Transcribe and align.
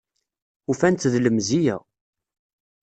Ufan-tt 0.71 1.05
d 1.11 1.13
lemziyya 1.23 1.77